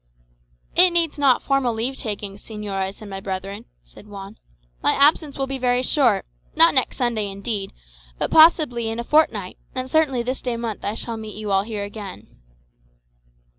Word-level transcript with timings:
"It 0.75 0.89
needs 0.89 1.19
not 1.19 1.43
formal 1.43 1.75
leave 1.75 1.95
takings, 1.95 2.41
señores 2.41 3.01
and 3.01 3.09
my 3.11 3.19
brethren," 3.19 3.65
said 3.83 4.07
Juan; 4.07 4.37
"my 4.81 4.93
absence 4.93 5.37
will 5.37 5.45
be 5.45 5.59
very 5.59 5.83
short; 5.83 6.25
not 6.55 6.73
next 6.73 6.97
Sunday 6.97 7.29
indeed, 7.29 7.71
but 8.17 8.31
possibly 8.31 8.89
in 8.89 8.99
a 8.99 9.03
fortnight, 9.03 9.59
and 9.75 9.87
certainly 9.87 10.23
this 10.23 10.41
day 10.41 10.57
month 10.57 10.83
I 10.83 10.95
shall 10.95 11.17
meet 11.17 11.35
you 11.35 11.51
all 11.51 11.61
here 11.61 11.83
again." 11.83 12.39